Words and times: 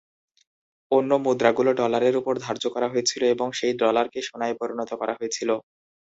অন্য 0.91 1.11
মুদ্রাগুলো 1.25 1.71
ডলারের 1.73 2.15
ওপর 2.17 2.33
ধার্য 2.39 2.63
করা 2.75 2.87
হয়েছিল 2.89 3.21
এবং 3.33 3.47
সেই 3.59 3.73
ডলারকে 3.81 4.19
সোনায় 4.27 4.55
পরিণত 4.61 4.91
করা 5.01 5.13
হয়েছিল। 5.19 5.49